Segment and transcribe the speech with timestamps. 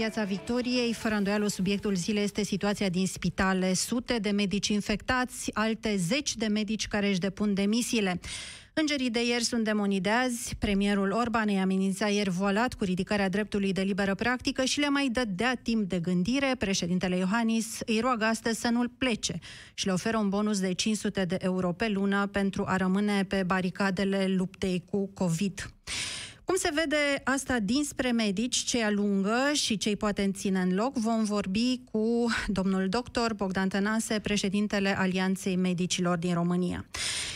[0.00, 3.74] Piața Victoriei, fără îndoială, subiectul zilei este situația din spitale.
[3.74, 8.20] Sute de medici infectați, alte zeci de medici care își depun demisiile.
[8.72, 10.56] Îngerii de ieri sunt demonii de azi.
[10.58, 15.08] Premierul Orban îi amenința ieri voalat cu ridicarea dreptului de liberă practică și le mai
[15.12, 16.54] dădea timp de gândire.
[16.58, 19.38] Președintele Iohannis îi roagă astăzi să nu-l plece
[19.74, 23.42] și le oferă un bonus de 500 de euro pe lună pentru a rămâne pe
[23.42, 25.68] baricadele luptei cu COVID.
[26.44, 31.24] Cum se vede asta dinspre medici, cei alungă și cei poate ține în loc, vom
[31.24, 36.84] vorbi cu domnul doctor Bogdan Tănase, președintele Alianței Medicilor din România.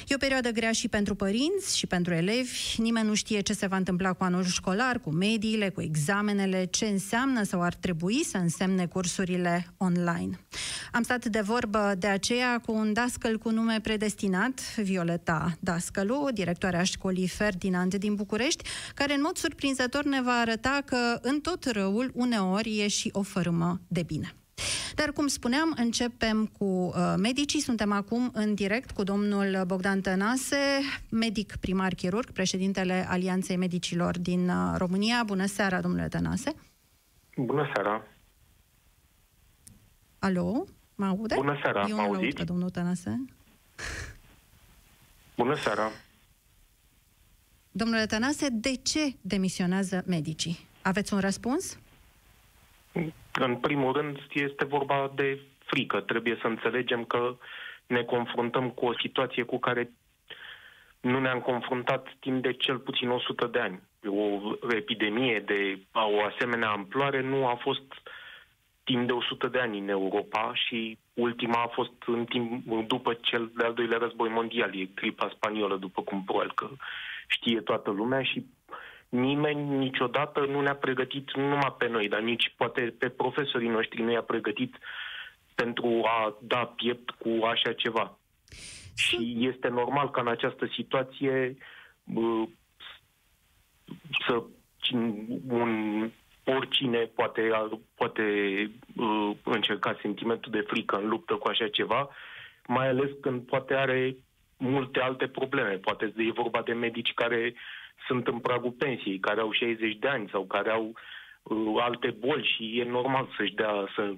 [0.09, 2.75] E o perioadă grea și pentru părinți și pentru elevi.
[2.77, 6.85] Nimeni nu știe ce se va întâmpla cu anul școlar, cu mediile, cu examenele, ce
[6.85, 10.39] înseamnă sau ar trebui să însemne cursurile online.
[10.93, 16.83] Am stat de vorbă de aceea cu un dascăl cu nume predestinat, Violeta Dascălu, directoarea
[16.83, 18.65] școlii Ferdinand din București,
[18.99, 23.23] care în mod surprinzător ne va arăta că în tot răul uneori e și o
[23.23, 24.33] fărâmă de bine.
[24.95, 27.61] Dar, cum spuneam, începem cu uh, medicii.
[27.61, 30.57] Suntem acum în direct cu domnul Bogdan Tănase,
[31.11, 35.23] medic primar chirurg, președintele Alianței Medicilor din uh, România.
[35.27, 36.55] Bună seara, domnule Tănase!
[37.37, 38.03] Bună seara!
[40.19, 40.65] Alo?
[40.95, 41.35] Mă aude?
[41.35, 42.37] Bună seara, Eu mă nu auziți?
[42.37, 43.25] pe domnul Tănase.
[45.37, 45.91] Bună seara!
[47.83, 50.59] Domnule Tănase, de ce demisionează medicii?
[50.83, 51.79] Aveți un răspuns?
[53.33, 56.01] În primul rând, este vorba de frică.
[56.01, 57.37] Trebuie să înțelegem că
[57.87, 59.91] ne confruntăm cu o situație cu care
[61.01, 63.81] nu ne-am confruntat timp de cel puțin 100 de ani.
[64.07, 67.83] O epidemie de o asemenea amploare nu a fost
[68.85, 73.51] timp de 100 de ani în Europa și ultima a fost în timp, după cel
[73.57, 76.69] de-al doilea război mondial, e gripa spaniolă, după cum probabil că
[77.29, 78.47] știe toată lumea și
[79.09, 84.03] nimeni niciodată nu ne-a pregătit, nu numai pe noi, dar nici poate pe profesorii noștri
[84.03, 84.79] nu i-a pregătit
[85.55, 88.19] pentru a da piept cu așa ceva.
[88.97, 91.57] Și este normal ca în această situație
[92.05, 92.45] bă,
[94.27, 94.43] să
[95.49, 96.11] un,
[96.45, 97.51] oricine poate,
[97.95, 98.23] poate
[98.97, 102.09] uh, încerca sentimentul de frică în luptă cu așa ceva,
[102.67, 104.17] mai ales când poate are
[104.59, 105.75] multe alte probleme.
[105.77, 107.55] Poate e vorba de medici care
[108.07, 110.93] sunt în pragul pensiei, care au 60 de ani sau care au
[111.43, 114.15] uh, alte boli și e normal să-și dea, să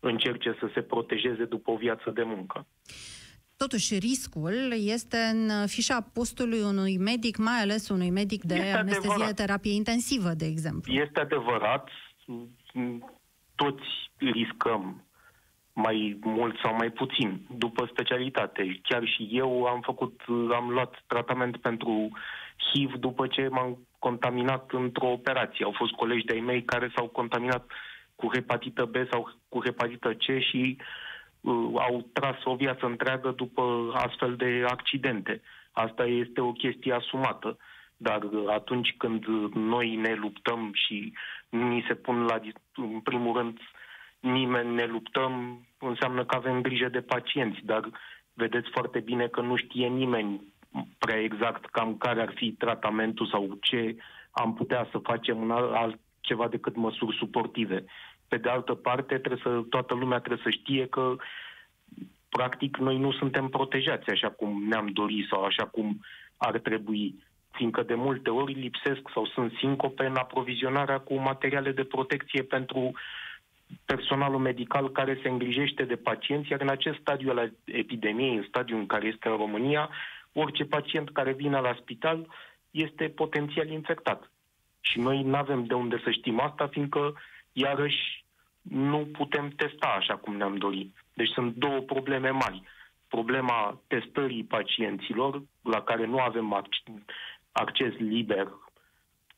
[0.00, 2.66] încerce să se protejeze după o viață de muncă.
[3.56, 9.10] Totuși, riscul este în fișa postului unui medic, mai ales unui medic de este anestezie
[9.10, 9.34] adevărat.
[9.34, 10.92] terapie intensivă, de exemplu.
[10.92, 11.88] Este adevărat,
[13.54, 13.84] toți
[14.16, 15.04] riscăm
[15.74, 18.80] mai mult sau mai puțin, după specialitate.
[18.82, 20.20] Chiar și eu am făcut,
[20.52, 22.10] am luat tratament pentru
[22.70, 25.64] HIV după ce m-am contaminat într-o operație.
[25.64, 27.70] Au fost colegi de-ai mei care s-au contaminat
[28.14, 30.76] cu hepatită B sau cu hepatită C și
[31.40, 35.42] uh, au tras o viață întreagă după astfel de accidente.
[35.72, 37.58] Asta este o chestie asumată.
[37.96, 39.24] Dar atunci când
[39.54, 41.12] noi ne luptăm și
[41.48, 42.40] ni se pun la,
[42.74, 43.58] în primul rând,
[44.24, 47.90] nimeni ne luptăm, înseamnă că avem grijă de pacienți, dar
[48.32, 50.54] vedeți foarte bine că nu știe nimeni
[50.98, 53.96] prea exact cam care ar fi tratamentul sau ce
[54.30, 57.84] am putea să facem în altceva decât măsuri suportive.
[58.28, 61.16] Pe de altă parte, trebuie să, toată lumea trebuie să știe că
[62.28, 66.00] practic noi nu suntem protejați așa cum ne-am dorit sau așa cum
[66.36, 67.14] ar trebui,
[67.50, 72.92] fiindcă de multe ori lipsesc sau sunt sincope în aprovizionarea cu materiale de protecție pentru
[73.84, 78.78] personalul medical care se îngrijește de pacienți, iar în acest stadiu al epidemiei, în stadiul
[78.78, 79.90] în care este în România,
[80.32, 82.26] orice pacient care vine la spital
[82.70, 84.30] este potențial infectat.
[84.80, 87.14] Și noi nu avem de unde să știm asta, fiindcă,
[87.52, 88.24] iarăși,
[88.62, 90.94] nu putem testa așa cum ne-am dorit.
[91.14, 92.62] Deci sunt două probleme mari.
[93.08, 96.64] Problema testării pacienților, la care nu avem
[97.52, 98.48] acces liber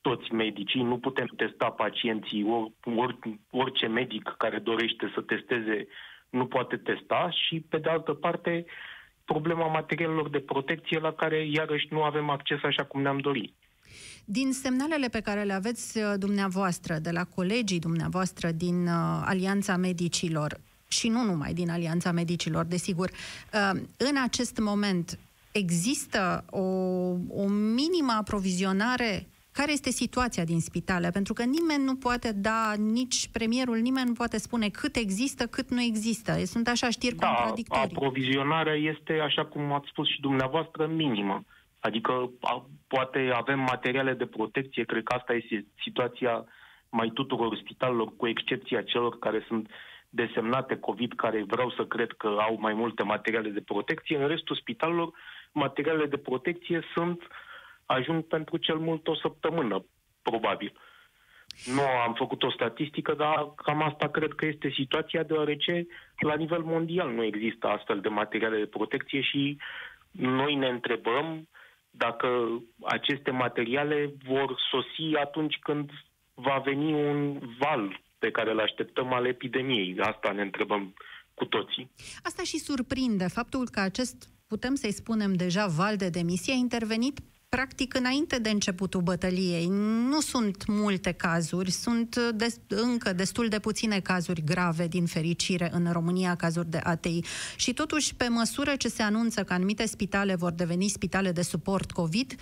[0.07, 2.63] toți medicii, nu putem testa pacienții, or,
[2.95, 3.17] or,
[3.49, 5.87] orice medic care dorește să testeze
[6.29, 8.65] nu poate testa și, pe de altă parte,
[9.25, 13.53] problema materialelor de protecție la care, iarăși, nu avem acces așa cum ne-am dorit.
[14.25, 19.75] Din semnalele pe care le aveți uh, dumneavoastră, de la colegii dumneavoastră din uh, Alianța
[19.77, 25.19] Medicilor, și nu numai din Alianța Medicilor, desigur, uh, în acest moment
[25.51, 26.65] există o,
[27.41, 29.27] o minimă aprovizionare
[29.59, 31.09] care este situația din spitale?
[31.09, 35.69] Pentru că nimeni nu poate da, nici premierul, nimeni nu poate spune cât există, cât
[35.69, 36.31] nu există.
[36.53, 37.83] Sunt așa știri da, contradictorii.
[37.83, 41.43] aprovizionarea este, așa cum ați spus și dumneavoastră, minimă.
[41.79, 42.11] Adică
[42.41, 46.45] a, poate avem materiale de protecție, cred că asta este situația
[46.89, 49.69] mai tuturor spitalelor, cu excepția celor care sunt
[50.09, 54.17] desemnate COVID, care vreau să cred că au mai multe materiale de protecție.
[54.17, 55.09] În restul spitalelor,
[55.51, 57.21] materialele de protecție sunt,
[57.87, 59.85] ajung pentru cel mult o săptămână,
[60.21, 60.73] probabil.
[61.65, 65.87] Nu am făcut o statistică, dar cam asta cred că este situația, deoarece
[66.17, 69.57] la nivel mondial nu există astfel de materiale de protecție și
[70.11, 71.47] noi ne întrebăm
[71.89, 72.27] dacă
[72.83, 75.89] aceste materiale vor sosi atunci când
[76.33, 79.95] va veni un val pe care îl așteptăm al epidemiei.
[79.99, 80.93] Asta ne întrebăm
[81.33, 81.91] cu toții.
[82.23, 87.19] Asta și surprinde faptul că acest, putem să-i spunem deja, val de demisie a intervenit
[87.49, 89.67] practic înainte de începutul bătăliei.
[90.09, 95.91] Nu sunt multe cazuri, sunt des, încă destul de puține cazuri grave, din fericire, în
[95.91, 97.19] România, cazuri de ATI.
[97.57, 101.91] Și totuși, pe măsură ce se anunță că anumite spitale vor deveni spitale de suport
[101.91, 102.33] COVID,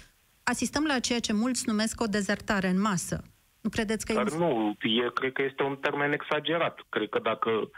[0.43, 3.23] asistăm la ceea ce mulți numesc o dezertare în masă.
[3.61, 4.37] Nu credeți că Dar e...
[4.37, 6.79] nu, eu cred că este un termen exagerat.
[6.89, 7.69] Cred că dacă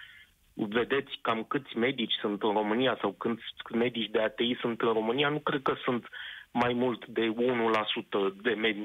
[0.53, 3.43] vedeți cam câți medici sunt în România sau câți
[3.73, 6.07] medici de ATI sunt în România, nu cred că sunt
[6.63, 8.75] mai mult de 1% de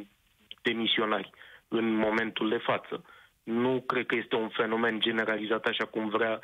[0.62, 1.30] demisionari
[1.68, 3.04] în momentul de față.
[3.42, 6.40] Nu cred că este un fenomen generalizat așa cum vrea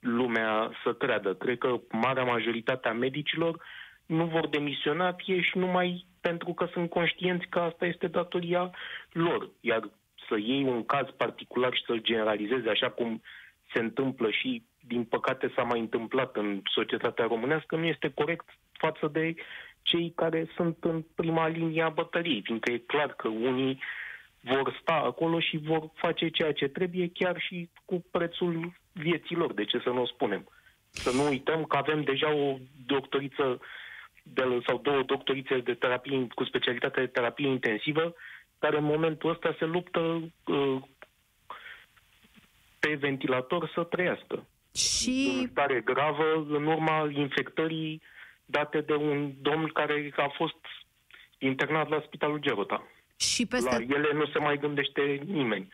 [0.00, 1.34] lumea să creadă.
[1.34, 3.62] Cred că marea majoritate a medicilor
[4.06, 8.70] nu vor demisiona fie și numai pentru că sunt conștienți că asta este datoria
[9.12, 9.50] lor.
[9.60, 9.90] Iar
[10.28, 13.22] să iei un caz particular și să-l generalizeze așa cum
[13.72, 19.08] se întâmplă și, din păcate, s-a mai întâmplat în societatea românească, nu este corect față
[19.12, 19.34] de
[19.82, 23.78] cei care sunt în prima linie a bătăriei, fiindcă e clar că unii
[24.40, 29.64] vor sta acolo și vor face ceea ce trebuie, chiar și cu prețul vieților, de
[29.64, 30.48] ce să nu o spunem.
[30.90, 32.56] Să nu uităm că avem deja o
[32.86, 33.60] doctoriță
[34.22, 38.14] de, sau două doctorițe de terapie cu specialitate de terapie intensivă,
[38.58, 40.00] care în momentul ăsta se luptă
[40.46, 40.76] uh,
[42.78, 44.46] pe ventilator să trăiască.
[44.74, 45.38] Și...
[45.40, 48.02] În stare gravă, în urma infectării
[48.50, 50.58] date de un domn care a fost
[51.38, 52.86] internat la Spitalul Gerota.
[53.16, 53.76] Și peste...
[53.76, 55.68] La ele nu se mai gândește nimeni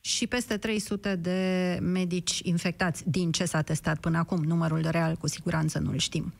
[0.00, 4.42] și peste 300 de medici infectați din ce s-a testat până acum.
[4.42, 6.34] Numărul real cu siguranță nu-l știm.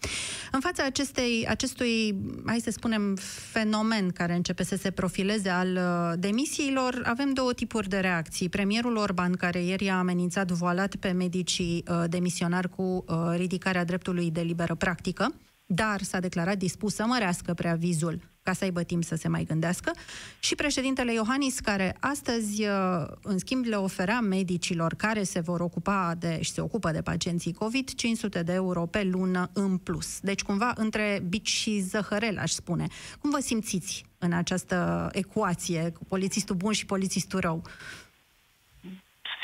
[0.52, 2.14] În fața acestei, acestui,
[2.46, 3.16] hai să spunem,
[3.52, 8.48] fenomen care începe să se profileze al uh, demisiilor, avem două tipuri de reacții.
[8.48, 14.30] Premierul Orban, care ieri a amenințat voalat pe medicii uh, demisionari cu uh, ridicarea dreptului
[14.30, 15.34] de liberă practică,
[15.66, 19.90] dar s-a declarat dispus să mărească preavizul ca să aibă timp să se mai gândească,
[20.38, 26.14] și președintele Iohannis, care astăzi, uh, în schimb, le oferea medicilor care se vor ocupa
[26.18, 30.20] de, și se ocupă de pacienții COVID 500 de euro pe lună în plus.
[30.20, 32.86] Deci, cumva, între bici și zăhărel, aș spune.
[33.20, 37.62] Cum vă simțiți în această ecuație cu polițistul bun și polițistul rău?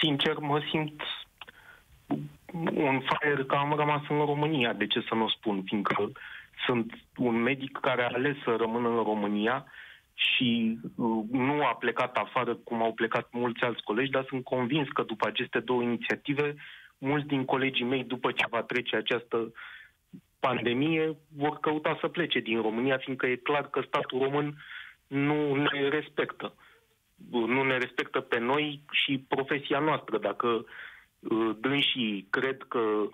[0.00, 1.00] Sincer, mă simt
[2.74, 6.12] un fraier că am rămas în România, de ce să nu spun, fiindcă
[6.66, 9.64] sunt un medic care a ales să rămână în România
[10.14, 14.88] și uh, nu a plecat afară cum au plecat mulți alți colegi, dar sunt convins
[14.88, 16.54] că după aceste două inițiative,
[16.98, 19.52] mulți din colegii mei, după ce va trece această
[20.40, 24.54] pandemie, vor căuta să plece din România, fiindcă e clar că statul român
[25.06, 26.54] nu ne respectă.
[27.30, 30.18] Nu ne respectă pe noi și profesia noastră.
[30.18, 30.48] Dacă
[31.18, 33.08] uh, dânsii cred că Uh,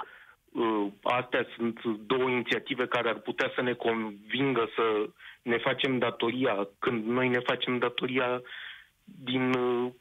[1.02, 5.09] astea sunt două inițiative care ar putea să ne convingă să
[5.42, 8.42] ne facem datoria când noi ne facem datoria
[9.04, 9.92] din uh,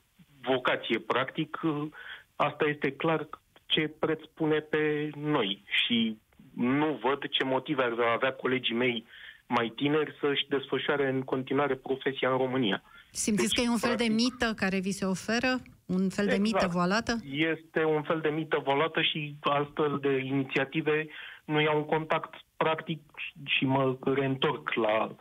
[0.41, 0.99] vocație.
[0.99, 1.87] Practic, uh,
[2.35, 3.27] asta este clar
[3.65, 6.17] ce preț pune pe noi și
[6.55, 9.05] nu văd ce motive ar avea colegii mei
[9.47, 12.83] mai tineri să-și desfășoare în continuare profesia în România.
[13.11, 15.59] Simțiți deci, că e un fel practic, de mită care vi se oferă?
[15.95, 16.41] Un fel de exact.
[16.41, 17.13] mită voalată?
[17.31, 21.07] Este un fel de mită voalată și astfel de inițiative
[21.45, 22.99] nu iau un contact practic
[23.45, 25.15] și mă reîntorc la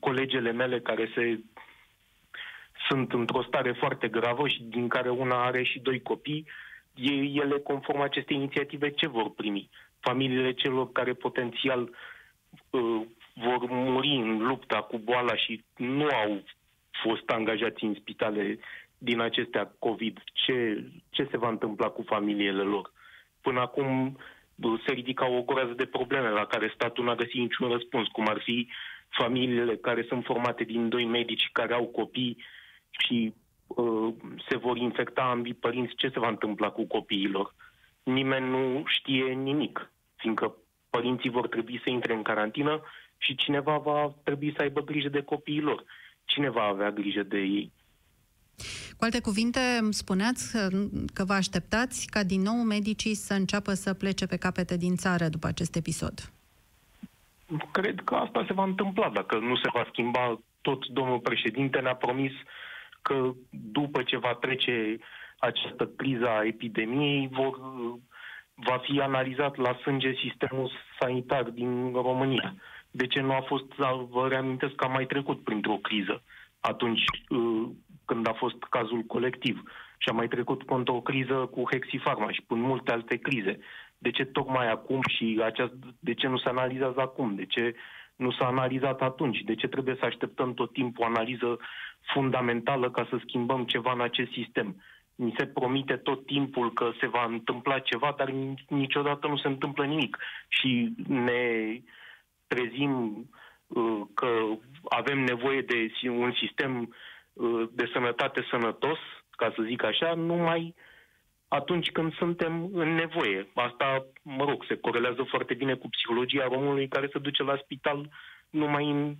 [0.00, 1.40] colegele mele care se
[2.88, 6.46] sunt într-o stare foarte gravă și din care una are și doi copii,
[7.42, 9.70] ele, conform acestei inițiative, ce vor primi?
[10.00, 11.90] Familiile celor care potențial
[12.70, 13.00] uh,
[13.34, 16.42] vor muri în lupta cu boala și nu au
[17.02, 18.58] fost angajați în spitale
[19.04, 22.92] din acestea COVID, ce, ce se va întâmpla cu familiile lor?
[23.40, 24.18] Până acum
[24.86, 28.40] se ridica o groază de probleme la care statul n-a găsit niciun răspuns, cum ar
[28.44, 28.68] fi
[29.08, 32.36] familiile care sunt formate din doi medici care au copii
[32.90, 33.34] și
[33.66, 34.14] uh,
[34.48, 37.54] se vor infecta ambii părinți, ce se va întâmpla cu copiilor?
[38.02, 40.56] Nimeni nu știe nimic, fiindcă
[40.90, 42.82] părinții vor trebui să intre în carantină
[43.18, 45.84] și cineva va trebui să aibă grijă de copiilor.
[46.24, 47.72] Cine va avea grijă de ei?
[48.96, 50.56] Cu alte cuvinte, spuneați
[51.12, 55.28] că vă așteptați ca din nou medicii să înceapă să plece pe capete din țară
[55.28, 56.32] după acest episod.
[57.72, 61.94] Cred că asta se va întâmpla dacă nu se va schimba tot domnul președinte ne-a
[61.94, 62.32] promis
[63.02, 64.98] că după ce va trece
[65.38, 67.58] această criză a epidemiei, vor,
[68.54, 70.70] va fi analizat la sânge sistemul
[71.00, 72.54] sanitar din România.
[72.90, 73.66] De ce nu a fost,
[74.10, 76.22] vă reamintesc că am mai trecut printr-o criză
[76.60, 77.68] atunci uh,
[78.04, 79.62] când a fost cazul colectiv
[79.98, 83.58] și a mai trecut printr-o criză cu Hexifarma și până multe alte crize.
[83.98, 87.34] De ce tocmai acum și aceast, de ce nu se analizează acum?
[87.34, 87.74] De ce
[88.16, 89.38] nu s-a analizat atunci?
[89.38, 91.58] De ce trebuie să așteptăm tot timpul o analiză
[92.00, 94.82] fundamentală ca să schimbăm ceva în acest sistem?
[95.14, 98.30] Ni se promite tot timpul că se va întâmpla ceva, dar
[98.68, 100.18] niciodată nu se întâmplă nimic.
[100.48, 101.80] Și ne
[102.46, 103.24] trezim
[103.66, 104.28] uh, că
[104.88, 106.88] avem nevoie de un sistem uh,
[107.70, 108.98] de sănătate sănătos,
[109.30, 110.74] ca să zic așa, numai
[111.48, 113.48] atunci când suntem în nevoie.
[113.54, 118.08] Asta, mă rog, se corelează foarte bine cu psihologia românului care se duce la spital
[118.50, 119.14] numai în,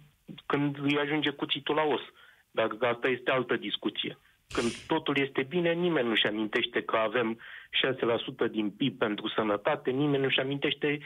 [0.47, 2.01] când îi ajunge cuțitul la os.
[2.51, 4.19] Dar asta este altă discuție.
[4.55, 7.41] Când totul este bine, nimeni nu-și amintește că avem
[8.47, 10.99] 6% din PIB pentru sănătate, nimeni nu-și amintește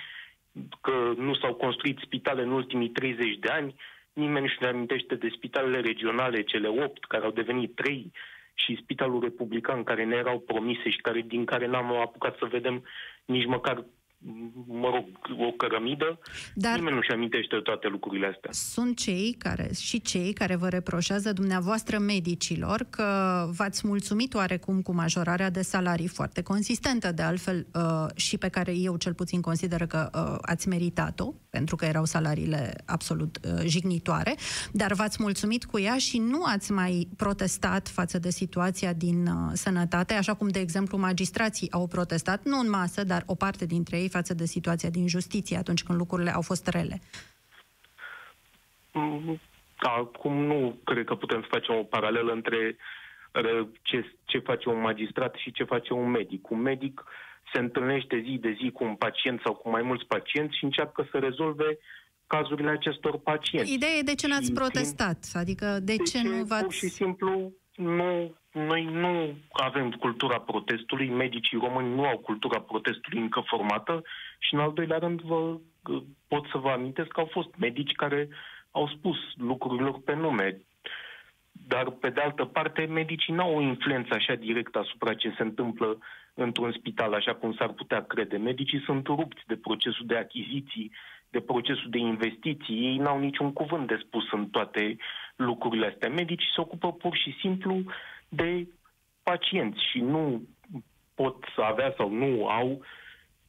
[0.80, 3.74] că nu s-au construit spitale în ultimii 30 de ani,
[4.12, 8.12] nimeni nu-și amintește de spitalele regionale, cele 8, care au devenit 3,
[8.64, 12.84] și Spitalul Republican care ne erau promise și care, din care n-am apucat să vedem
[13.24, 13.84] nici măcar
[14.66, 15.04] mă rog,
[15.48, 16.18] o cărămidă,
[16.54, 18.50] Dar nimeni nu-și amintește toate lucrurile astea.
[18.52, 23.04] Sunt cei care, și cei care vă reproșează dumneavoastră medicilor că
[23.56, 28.72] v-ați mulțumit oarecum cu majorarea de salarii foarte consistentă, de altfel uh, și pe care
[28.76, 34.34] eu cel puțin consider că uh, ați meritat-o, pentru că erau salariile absolut uh, jignitoare,
[34.72, 40.14] dar v-ați mulțumit cu ea și nu ați mai protestat față de situația din sănătate,
[40.14, 44.07] așa cum, de exemplu, magistrații au protestat, nu în masă, dar o parte dintre ei
[44.08, 47.00] față de situația din justiție atunci când lucrurile au fost rele?
[48.92, 49.40] Mm,
[49.76, 52.76] acum nu cred că putem să facem o paralelă între
[53.82, 56.50] ce, ce face un magistrat și ce face un medic.
[56.50, 57.04] Un medic
[57.52, 61.08] se întâlnește zi de zi cu un pacient sau cu mai mulți pacienți și încearcă
[61.10, 61.78] să rezolve
[62.26, 63.72] cazurile acestor pacienți.
[63.72, 65.18] Ideea e de ce n-ați protestat?
[65.32, 66.62] Adică de, de ce, ce nu v-ați...
[66.62, 73.20] Pur și simplu nu, noi nu avem cultura protestului, medicii români nu au cultura protestului
[73.20, 74.02] încă formată
[74.38, 75.56] și în al doilea rând vă,
[76.28, 78.28] pot să vă amintesc că au fost medici care
[78.70, 80.60] au spus lucrurilor pe nume.
[81.52, 85.42] Dar, pe de altă parte, medicii nu au o influență așa directă asupra ce se
[85.42, 85.98] întâmplă
[86.34, 88.36] într-un spital, așa cum s-ar putea crede.
[88.36, 90.92] Medicii sunt rupți de procesul de achiziții,
[91.30, 92.84] de procesul de investiții.
[92.84, 94.96] Ei n-au niciun cuvânt de spus în toate
[95.38, 96.08] lucrurile astea.
[96.08, 97.82] Medicii se ocupă pur și simplu
[98.28, 98.66] de
[99.22, 100.42] pacienți și nu
[101.14, 102.84] pot să avea sau nu au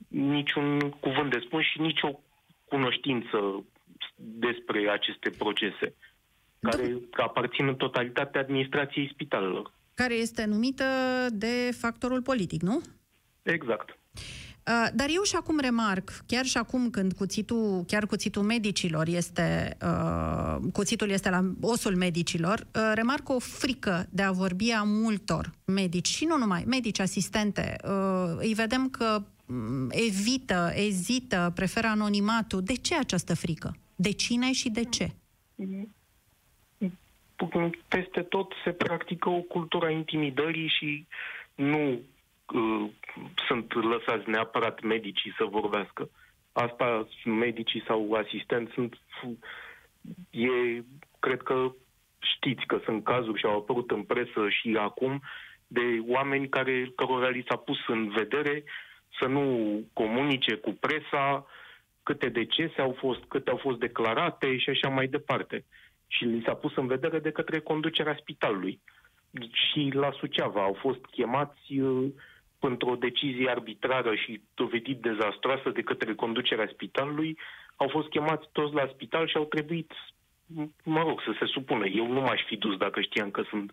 [0.08, 2.19] niciun cuvânt de spus și nicio
[2.65, 3.65] cunoștință
[4.15, 5.96] despre aceste procese,
[6.60, 9.72] care aparțin în totalitate administrației spitalelor.
[9.93, 10.86] Care este numită
[11.31, 12.81] de factorul politic, nu?
[13.43, 13.98] Exact.
[14.70, 19.78] Uh, dar eu și acum remarc, chiar și acum când cuțitul, chiar cuțitul medicilor este,
[19.82, 25.52] uh, cuțitul este la osul medicilor, uh, remarc o frică de a vorbi a multor
[25.66, 27.76] medici și nu numai, medici, asistente.
[27.84, 32.64] Uh, îi vedem că um, evită, ezită, preferă anonimatul.
[32.64, 33.76] De ce această frică?
[33.96, 35.12] De cine și de ce?
[37.88, 41.06] Peste tot se practică o cultură a intimidării și
[41.56, 42.00] nu
[42.53, 42.89] uh,
[43.48, 46.10] sunt lăsați neapărat medicii să vorbească.
[46.51, 48.98] Asta medicii sau asistenți sunt...
[50.29, 50.84] E,
[51.20, 51.72] cred că
[52.20, 55.22] știți că sunt cazuri și au apărut în presă și acum
[55.68, 58.63] de oameni care, cărora li s-a pus în vedere
[59.20, 59.44] să nu
[59.94, 61.46] comunice cu presa
[62.03, 65.65] câte decese au fost, câte au fost declarate și așa mai departe.
[66.08, 68.82] Și li s-a pus în vedere de către conducerea spitalului.
[69.51, 72.12] Și la Suceava au fost chemați uh,
[72.60, 77.38] într-o decizie arbitrară și dovedit dezastroasă de către conducerea spitalului,
[77.75, 79.92] au fost chemați toți la spital și au trebuit,
[80.84, 81.86] mă rog, să se supună.
[81.88, 83.72] Eu nu m-aș fi dus dacă știam că sunt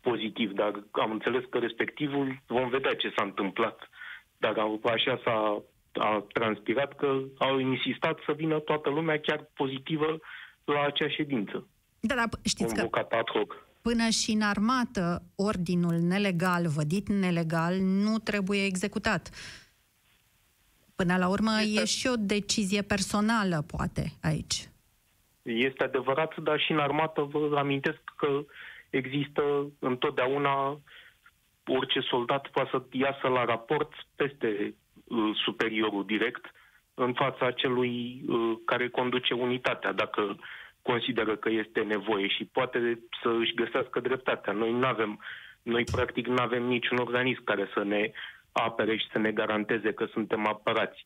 [0.00, 3.88] pozitiv, dar am înțeles că respectivul vom vedea ce s-a întâmplat.
[4.36, 10.18] Dar așa s-a a transpirat că au insistat să vină toată lumea chiar pozitivă
[10.64, 11.66] la acea ședință.
[12.00, 12.88] Da, da, știți că...
[13.10, 19.30] ad hoc până și în armată ordinul nelegal, vădit nelegal, nu trebuie executat.
[20.96, 21.80] Până la urmă este...
[21.80, 24.68] e și o decizie personală, poate, aici.
[25.42, 28.44] Este adevărat, dar și în armată vă amintesc că
[28.90, 29.42] există
[29.78, 30.80] întotdeauna
[31.66, 36.44] orice soldat poate să iasă la raport peste uh, superiorul direct
[36.94, 40.36] în fața celui uh, care conduce unitatea, dacă
[40.90, 42.78] consideră că este nevoie și poate
[43.22, 44.52] să își găsească dreptatea.
[44.52, 45.20] Noi nu avem,
[45.62, 48.12] noi practic nu avem niciun organism care să ne
[48.52, 51.04] apere și să ne garanteze că suntem apărați.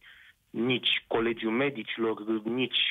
[0.50, 2.82] Nici Colegiul Medicilor, nici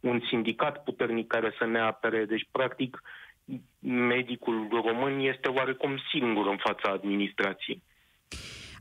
[0.00, 2.24] un sindicat puternic care să ne apere.
[2.24, 3.02] Deci, practic,
[4.14, 7.82] medicul român este oarecum singur în fața administrației.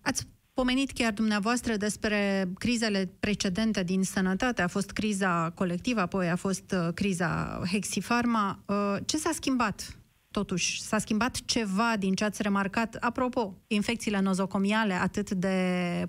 [0.03, 4.61] Ați pomenit chiar dumneavoastră despre crizele precedente din sănătate.
[4.61, 8.59] A fost criza colectivă, apoi a fost uh, criza Hexifarma.
[8.65, 9.95] Uh, ce s-a schimbat
[10.31, 12.95] Totuși, s-a schimbat ceva din ce ați remarcat?
[12.99, 15.57] Apropo, infecțiile nozocomiale atât de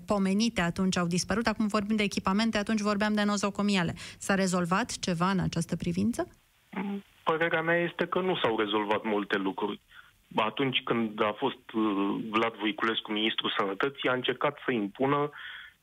[0.05, 1.47] pomenite atunci au dispărut.
[1.47, 3.93] Acum vorbim de echipamente, atunci vorbeam de nozocomiale.
[4.17, 6.27] S-a rezolvat ceva în această privință?
[7.23, 9.81] Părerea mea este că nu s-au rezolvat multe lucruri.
[10.35, 15.29] Atunci când a fost uh, Vlad Voiculescu ministrul sănătății, a încercat să impună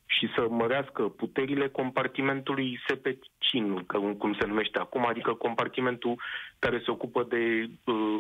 [0.07, 3.85] și să mărească puterile compartimentului SPCIN,
[4.19, 6.21] cum se numește acum, adică compartimentul
[6.59, 8.19] care se ocupă de uh,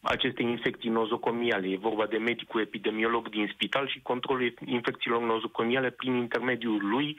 [0.00, 1.68] aceste infecții nozocomiale.
[1.68, 7.16] E vorba de medicul epidemiolog din spital și controlul infecțiilor nozocomiale prin intermediul lui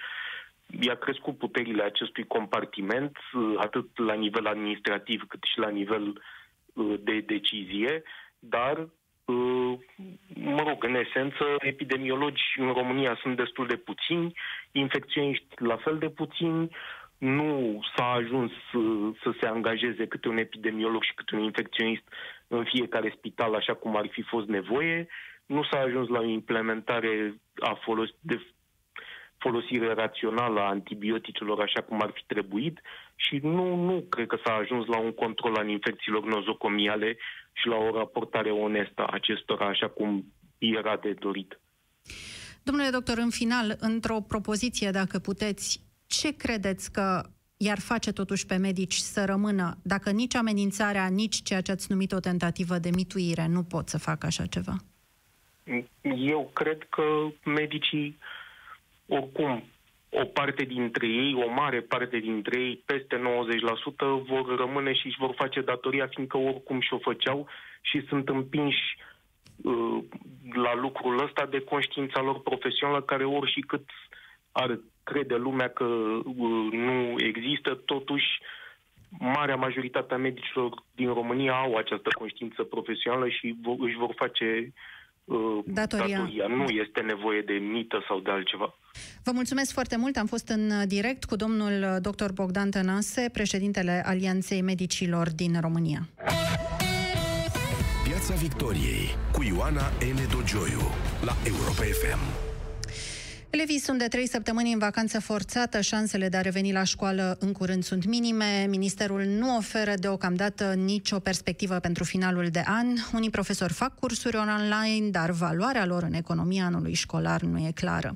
[0.80, 6.22] i-a crescut puterile acestui compartiment, uh, atât la nivel administrativ cât și la nivel
[6.74, 8.04] uh, de decizie,
[8.42, 8.88] dar
[9.32, 9.80] Uh,
[10.34, 14.34] mă rog, în esență, epidemiologi în România sunt destul de puțini,
[14.72, 16.76] infecționiști la fel de puțini,
[17.18, 22.04] nu s-a ajuns uh, să se angajeze câte un epidemiolog și câte un infecționist
[22.48, 25.08] în fiecare spital așa cum ar fi fost nevoie,
[25.46, 28.42] nu s-a ajuns la o implementare a folos- de
[29.38, 32.82] folosire rațională a antibioticelor așa cum ar fi trebuit
[33.16, 37.18] și nu, nu cred că s-a ajuns la un control al infecțiilor nozocomiale
[37.54, 41.60] și la o raportare onestă a acestora așa cum era de dorit.
[42.64, 47.22] Domnule doctor, în final, într-o propoziție, dacă puteți, ce credeți că
[47.58, 52.12] i-ar face totuși pe medici să rămână, dacă nici amenințarea, nici ceea ce ați numit
[52.12, 54.76] o tentativă de mituire nu pot să facă așa ceva?
[56.18, 57.04] Eu cred că
[57.46, 58.18] medicii
[59.08, 59.64] oricum
[60.14, 63.22] o parte dintre ei, o mare parte dintre ei, peste 90%,
[64.28, 67.48] vor rămâne și își vor face datoria, fiindcă oricum și-o făceau
[67.82, 68.98] și sunt împinși
[69.64, 70.04] uh,
[70.54, 73.86] la lucrul ăsta de conștiința lor profesională, care ori și cât
[74.52, 78.28] ar crede lumea că uh, nu există, totuși
[79.20, 85.01] marea majoritate a medicilor din România au această conștiință profesională și își vor face Uh,
[85.66, 86.18] datoria.
[86.18, 86.48] datoria.
[86.48, 88.76] Nu este nevoie de mită sau de altceva.
[89.24, 90.18] Vă mulțumesc foarte mult.
[90.18, 92.32] Am fost în direct cu domnul dr.
[92.34, 96.00] Bogdan Tănase, președintele Alianței Medicilor din România.
[98.04, 100.32] Piața Victoriei cu Ioana N.
[100.32, 100.82] Dogioiu
[101.26, 102.51] la Europa FM.
[103.52, 107.52] Elevii sunt de trei săptămâni în vacanță forțată, șansele de a reveni la școală în
[107.52, 108.66] curând sunt minime.
[108.70, 112.88] Ministerul nu oferă deocamdată nicio perspectivă pentru finalul de an.
[113.14, 118.16] Unii profesori fac cursuri online, dar valoarea lor în economia anului școlar nu e clară.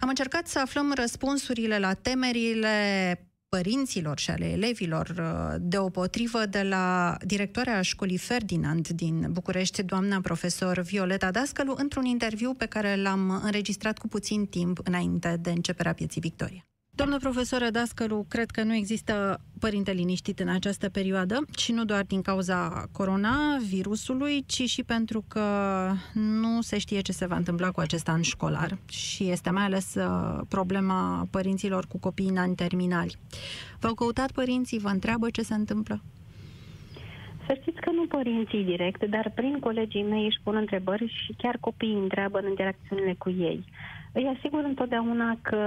[0.00, 2.68] Am încercat să aflăm răspunsurile la temerile
[3.56, 10.80] părinților și ale elevilor, uh, deopotrivă de la directoarea școlii Ferdinand din București, doamna profesor
[10.80, 16.20] Violeta Dascălu, într-un interviu pe care l-am înregistrat cu puțin timp înainte de începerea pieții
[16.20, 16.66] Victoria.
[16.94, 22.02] Domnul profesor Dascălu, cred că nu există părinte liniștit în această perioadă și nu doar
[22.04, 25.40] din cauza coronavirusului, ci și pentru că
[26.14, 29.94] nu se știe ce se va întâmpla cu acest an școlar și este mai ales
[29.94, 33.16] uh, problema părinților cu copii în ani terminali.
[33.80, 36.00] V-au căutat părinții, vă întreabă ce se întâmplă?
[37.46, 41.56] Să știți că nu părinții direct, dar prin colegii mei își pun întrebări și chiar
[41.60, 43.64] copiii întreabă în interacțiunile cu ei.
[44.12, 45.58] Îi asigur întotdeauna că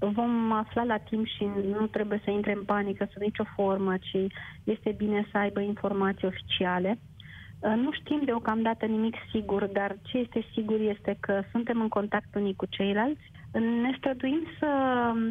[0.00, 1.44] vom afla la timp și
[1.78, 4.32] nu trebuie să intre în panică sub nicio formă, ci
[4.64, 6.98] este bine să aibă informații oficiale.
[7.60, 12.34] Uh, nu știm deocamdată nimic sigur, dar ce este sigur este că suntem în contact
[12.34, 13.30] unii cu ceilalți.
[13.52, 14.68] Ne străduim să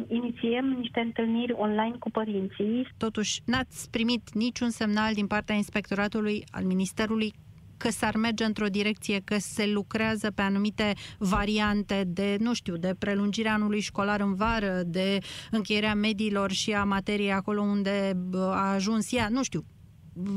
[0.08, 2.88] inițiem niște întâlniri online cu părinții.
[2.96, 7.32] Totuși, n-ați primit niciun semnal din partea inspectoratului al Ministerului
[7.82, 12.94] că s-ar merge într-o direcție, că se lucrează pe anumite variante de, nu știu, de
[12.98, 15.18] prelungirea anului școlar în vară, de
[15.50, 19.62] încheierea mediilor și a materiei acolo unde a ajuns ea, nu știu.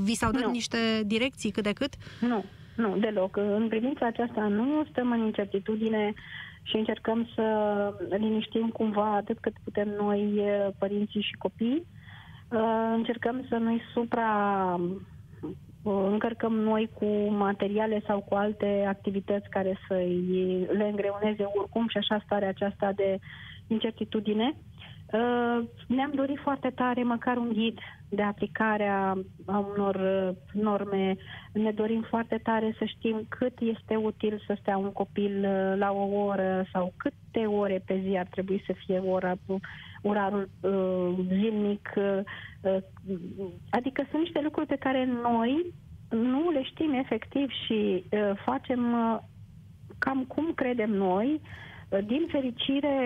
[0.03, 0.51] Vi s-au dat nu.
[0.51, 1.93] niște direcții cât de cât?
[2.19, 2.43] Nu,
[2.75, 3.37] nu, deloc.
[3.37, 6.13] În privința aceasta nu stăm în incertitudine
[6.63, 7.45] și încercăm să
[8.17, 10.41] liniștim cumva atât cât putem noi,
[10.79, 11.85] părinții și copii.
[12.95, 14.29] Încercăm să nu-i supra
[15.89, 19.93] încărcăm noi cu materiale sau cu alte activități care să
[20.77, 23.19] le îngreuneze oricum și așa starea aceasta de
[23.67, 24.55] incertitudine.
[25.13, 31.15] Uh, ne-am dorit foarte tare măcar un ghid de aplicare a, a unor uh, norme.
[31.53, 35.91] Ne dorim foarte tare să știm cât este util să stea un copil uh, la
[35.91, 39.33] o oră sau câte ore pe zi ar trebui să fie ora,
[40.03, 40.49] orarul
[41.27, 41.89] zilnic.
[43.69, 45.73] Adică sunt niște lucruri pe care noi
[46.09, 48.03] nu le știm efectiv și
[48.45, 48.81] facem
[49.97, 51.41] cam cum credem noi.
[52.05, 52.97] Din fericire,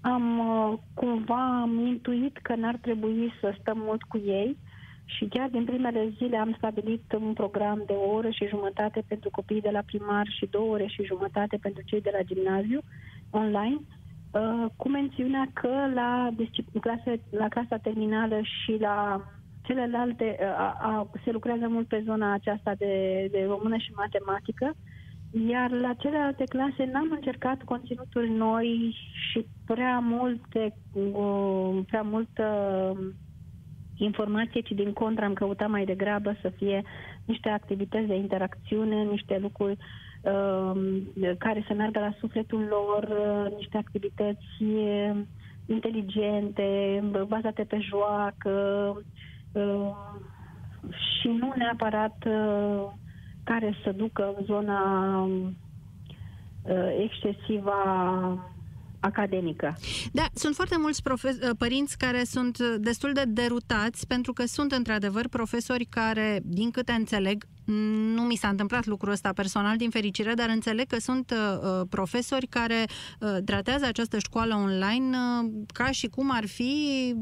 [0.00, 4.56] am uh, cumva am intuit că n-ar trebui să stăm mult cu ei
[5.04, 9.30] și chiar din primele zile am stabilit un program de o oră și jumătate pentru
[9.30, 12.80] copiii de la primar și două ore și jumătate pentru cei de la gimnaziu
[13.30, 13.97] online, uh,
[14.76, 16.28] cu mențiunea că la,
[16.80, 19.24] clase, la clasa terminală și la
[19.62, 24.74] celelalte uh, a, a, se lucrează mult pe zona aceasta de, de română și matematică
[25.48, 28.96] iar la celelalte clase n-am încercat conținuturi noi
[29.30, 32.46] și prea multe, uh, prea multă
[33.96, 36.82] informație, ci din contră am căutat mai degrabă să fie
[37.24, 40.07] niște activități de interacțiune, niște lucruri uh,
[41.38, 45.16] care să meargă la sufletul lor, uh, niște activități uh,
[45.66, 48.52] inteligente, bazate pe joacă
[49.52, 49.90] uh,
[51.20, 52.90] și nu neapărat uh,
[53.44, 57.72] care să ducă în zona uh, excesivă
[59.00, 59.76] academică.
[60.12, 64.72] Da, sunt foarte mulți profe- uh, părinți care sunt destul de derutați pentru că sunt
[64.72, 67.44] într-adevăr profesori care, din câte înțeleg,
[68.14, 72.46] nu mi s-a întâmplat lucrul ăsta personal, din fericire, dar înțeleg că sunt uh, profesori
[72.46, 72.84] care
[73.20, 76.72] uh, tratează această școală online uh, ca și cum ar fi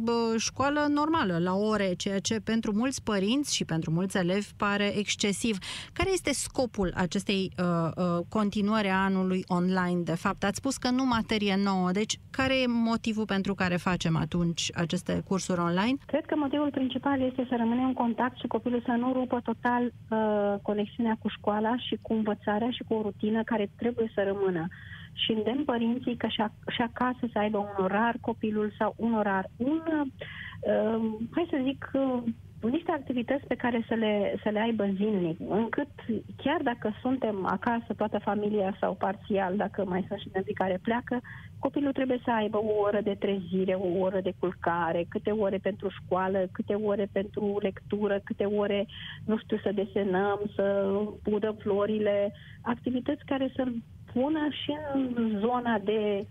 [0.07, 4.99] uh, școală normală, la ore, ceea ce pentru mulți părinți și pentru mulți elevi pare
[4.99, 5.59] excesiv.
[5.93, 10.45] Care este scopul acestei uh, uh, continuări a anului online, de fapt?
[10.45, 15.23] Ați spus că nu materie nouă, deci care e motivul pentru care facem atunci aceste
[15.29, 15.97] cursuri online?
[16.07, 19.83] Cred că motivul principal este să rămânem în contact și copilul să nu rupă total
[19.85, 24.67] uh, conexiunea cu școala și cu învățarea și cu o rutină care trebuie să rămână.
[25.13, 29.51] Și îndemn părinții că și, și acasă să aibă un orar copilul sau un orar,
[29.57, 32.23] un, uh, hai să zic, uh,
[32.69, 35.89] niște activități pe care să le, să le aibă zilnic, încât
[36.37, 41.21] chiar dacă suntem acasă, toată familia sau parțial, dacă mai sunt și membrii care pleacă,
[41.59, 45.89] copilul trebuie să aibă o oră de trezire, o oră de culcare, câte ore pentru
[45.89, 48.87] școală, câte ore pentru lectură, câte ore,
[49.25, 53.65] nu știu, să desenăm, să pudăm florile, activități care să
[54.13, 56.27] pună și în zona de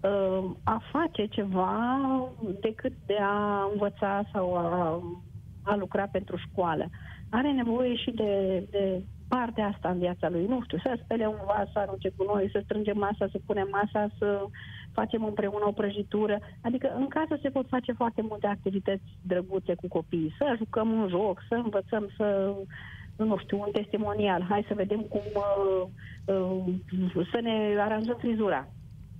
[0.00, 1.76] uh, a face ceva
[2.60, 5.02] decât de a învăța sau a
[5.70, 6.84] a lucra pentru școală.
[7.30, 10.46] Are nevoie și de, de partea asta în viața lui.
[10.46, 13.68] Nu știu, să spele un vas, să arunce cu noi, să strângem masa, să punem
[13.70, 14.44] masa, să
[14.92, 16.38] facem împreună o prăjitură.
[16.62, 20.34] Adică în casă se pot face foarte multe activități drăguțe cu copiii.
[20.38, 22.54] Să jucăm un joc, să învățăm să
[23.16, 25.86] nu știu, un testimonial, hai să vedem cum uh,
[27.14, 28.68] uh, să ne aranjăm frizura.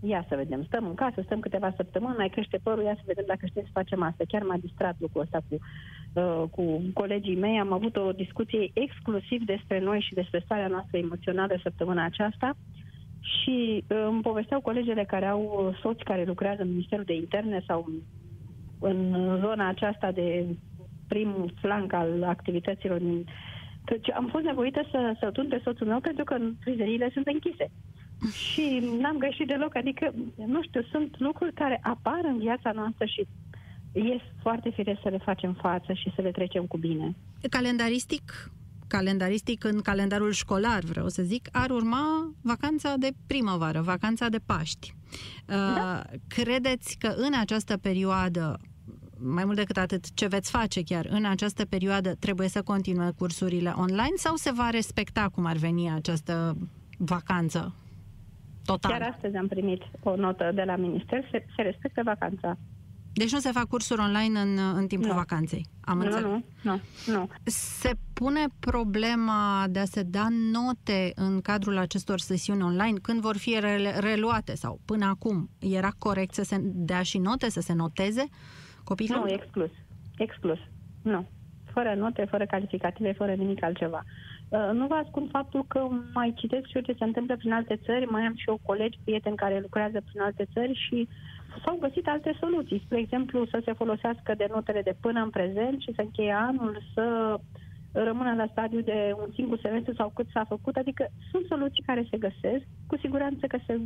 [0.01, 3.25] Ia să vedem, stăm în casă, stăm câteva săptămâni, mai crește părul, ia să vedem
[3.27, 4.25] dacă știm să facem asta.
[4.29, 5.57] Chiar m-a distrat lucrul ăsta cu
[6.15, 7.59] Uh, cu colegii mei.
[7.59, 12.57] Am avut o discuție exclusiv despre noi și despre starea noastră emoțională săptămâna aceasta
[13.21, 17.89] și uh, îmi povesteau colegele care au soți care lucrează în Ministerul de Interne sau
[18.81, 20.47] în zona aceasta de
[21.09, 23.25] prim flanc al activităților din
[23.85, 27.71] deci am fost nevoită să, să tun pe soțul meu pentru că frizeriile sunt închise.
[28.29, 30.15] Și n-am greșit deloc, adică,
[30.47, 33.27] nu știu, sunt lucruri care apar în viața noastră și
[33.93, 37.17] e foarte firesc să le facem față și să le trecem cu bine.
[37.51, 38.51] Calendaristic,
[38.87, 44.95] calendaristic în calendarul școlar, vreau să zic, ar urma vacanța de primăvară, vacanța de Paști.
[45.47, 45.57] Da.
[45.57, 48.61] Uh, credeți că în această perioadă
[49.23, 53.73] mai mult decât atât, ce veți face chiar în această perioadă, trebuie să continue cursurile
[53.77, 56.57] online sau se va respecta cum ar veni această
[56.99, 57.75] vacanță
[58.71, 58.91] total?
[58.91, 62.59] Chiar astăzi am primit o notă de la minister, se, se respectă vacanța.
[63.13, 65.15] Deci nu se fac cursuri online în, în timpul nu.
[65.15, 65.67] vacanței.
[65.81, 66.25] Am nu, înțeles.
[66.31, 67.29] Nu, nu, nu.
[67.45, 73.37] Se pune problema de a se da note în cadrul acestor sesiuni online când vor
[73.37, 73.59] fi
[73.99, 78.29] reluate sau până acum era corect să se dea și note, să se noteze
[78.85, 79.25] copiilor?
[79.25, 79.71] Nu, exclus.
[80.17, 80.59] Exclus.
[81.03, 81.29] Nu.
[81.73, 84.05] Fără note, fără calificative, fără nimic altceva.
[84.51, 87.81] Uh, nu vă ascund faptul că mai citesc și eu ce se întâmplă prin alte
[87.85, 91.09] țări, mai am și eu colegi, prieteni care lucrează prin alte țări și
[91.65, 92.83] s-au găsit alte soluții.
[92.85, 96.83] Spre exemplu, să se folosească de notele de până în prezent și să încheie anul,
[96.95, 97.37] să
[97.93, 100.77] rămână la stadiu de un singur semestru sau cât s-a făcut.
[100.77, 102.65] Adică sunt soluții care se găsesc.
[102.87, 103.81] Cu siguranță că se,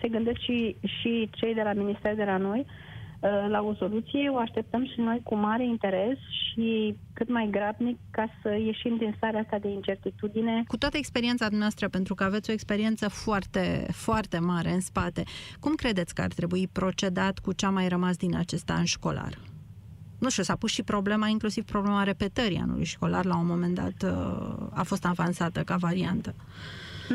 [0.00, 2.91] se gândesc și, și cei de la Minister de la noi uh,
[3.48, 4.28] la o soluție.
[4.28, 9.14] O așteptăm și noi cu mare interes și cât mai grabnic ca să ieșim din
[9.16, 10.64] starea asta de incertitudine.
[10.66, 15.22] Cu toată experiența noastră, pentru că aveți o experiență foarte, foarte mare în spate,
[15.60, 19.32] cum credeți că ar trebui procedat cu ce a mai rămas din acest an școlar?
[20.22, 24.12] nu știu, s-a pus și problema, inclusiv problema repetării anului școlar, la un moment dat
[24.12, 26.34] uh, a fost avansată ca variantă.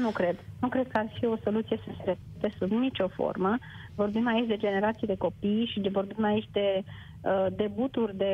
[0.02, 0.36] Nu cred.
[0.62, 3.58] Nu cred că ar fi o soluție să se repete sub nicio formă.
[3.96, 6.84] Vorbim aici de generații de copii și de vorbim aici de
[7.22, 8.34] uh, debuturi de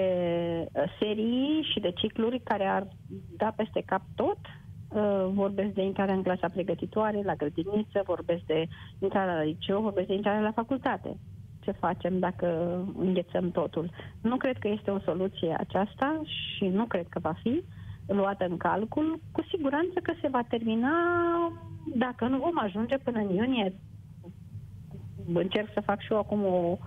[0.74, 2.88] uh, serii și de cicluri care ar
[3.38, 4.38] da peste cap tot.
[4.90, 8.68] Uh, vorbesc de intrarea în clasa pregătitoare, la grădiniță, vorbesc de
[9.00, 11.18] intrarea la liceu, vorbesc de intrarea la facultate
[11.64, 12.48] ce facem dacă
[12.98, 13.90] înghețăm totul.
[14.22, 17.64] Nu cred că este o soluție aceasta și nu cred că va fi
[18.08, 19.20] luată în calcul.
[19.32, 20.94] Cu siguranță că se va termina
[21.96, 23.74] dacă nu vom ajunge până în iunie.
[25.34, 26.78] Încerc să fac și eu acum o,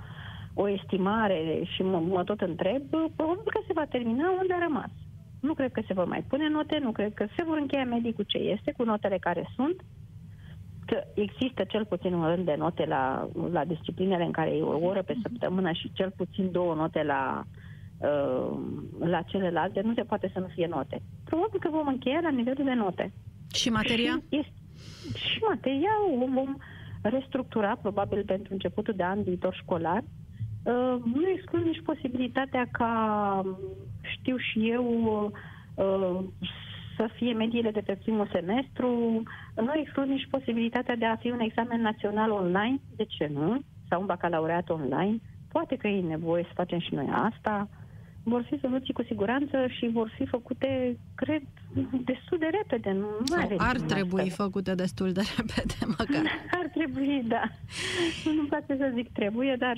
[0.55, 2.83] o estimare și mă, mă tot întreb.
[3.17, 4.91] Probabil că se va termina unde a rămas.
[5.41, 8.13] Nu cred că se vor mai pune note, nu cred că se vor încheia medii
[8.13, 9.85] cu ce este, cu notele care sunt
[10.87, 14.87] că există cel puțin un rând de note la, la disciplinele în care e o
[14.87, 15.23] oră pe mhm.
[15.23, 17.56] săptămână și cel puțin două note la, uh,
[18.99, 21.03] la celelalte, nu se poate să nu fie note.
[21.25, 23.13] Probabil că vom încheia la nivelul de note.
[23.55, 24.23] Și materia?
[24.29, 24.53] Și, este,
[25.15, 26.57] și materia o vom
[27.03, 30.05] restructura probabil pentru începutul de an viitor școlar.
[30.65, 33.43] Uh, nu exclud nici posibilitatea ca,
[34.01, 34.85] știu și eu,
[35.75, 36.19] uh,
[36.97, 39.23] să fie mediile de pe primul semestru.
[39.55, 43.61] Nu exclud nici posibilitatea de a fi un examen național online, de ce nu?
[43.89, 45.19] Sau un bacalaureat online.
[45.53, 47.69] Poate că e nevoie să facem și noi asta.
[48.29, 51.43] Vor fi soluții cu siguranță și vor fi făcute, cred,
[52.05, 52.93] destul de repede.
[52.93, 54.43] Nu Sau ar trebui asta.
[54.43, 56.23] făcute destul de repede, măcar.
[56.51, 57.43] Ar trebui, da.
[58.25, 59.77] Nu-mi place să zic trebuie, dar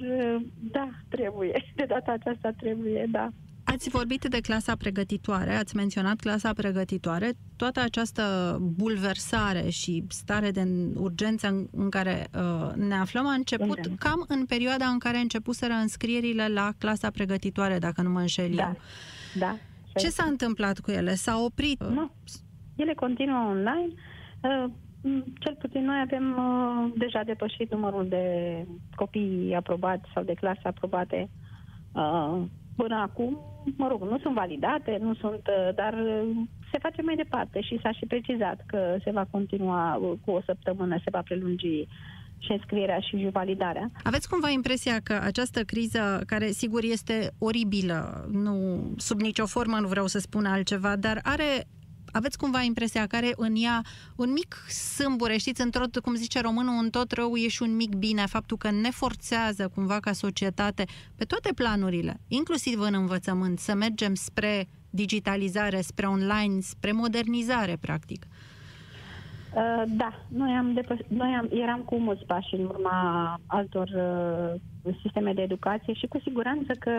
[0.71, 1.65] da, trebuie.
[1.75, 3.29] De data aceasta trebuie, da.
[3.73, 7.31] Ați vorbit de clasa pregătitoare, ați menționat clasa pregătitoare.
[7.57, 8.23] Toată această
[8.61, 13.95] bulversare și stare de urgență în, în care uh, ne aflăm a început Bine.
[13.99, 18.75] cam în perioada în care începuseră înscrierile la clasa pregătitoare, dacă nu mă înșel da.
[19.39, 19.57] Da.
[19.95, 21.15] Ce s-a întâmplat cu ele?
[21.15, 21.85] S-a oprit?
[21.85, 22.11] Nu.
[22.77, 23.93] Ele continuă online.
[24.41, 24.65] Uh,
[25.39, 28.25] cel puțin noi avem uh, deja depășit numărul de
[28.95, 31.31] copii aprobați sau de clase aprobate
[31.93, 32.43] uh,
[32.81, 33.33] până acum,
[33.77, 36.37] mă rog, nu sunt validate, nu sunt, uh, dar uh,
[36.71, 40.41] se face mai departe și s-a și precizat că se va continua uh, cu o
[40.47, 41.87] săptămână, se va prelungi
[42.39, 43.91] și înscrierea și validarea.
[44.03, 48.55] Aveți cumva impresia că această criză, care sigur este oribilă, nu
[48.97, 51.67] sub nicio formă nu vreau să spun altceva, dar are
[52.13, 53.83] aveți cumva impresia că are în ea
[54.17, 57.95] un mic sâmbure, știți, într cum zice românul, un tot rău e și un mic
[57.95, 60.85] bine, faptul că ne forțează cumva ca societate
[61.17, 68.27] pe toate planurile, inclusiv în învățământ, să mergem spre digitalizare, spre online, spre modernizare, practic.
[69.55, 74.95] Uh, da, noi, am depăș- noi am, eram cu mulți pași în urma altor uh,
[75.03, 76.91] sisteme de educație și cu siguranță că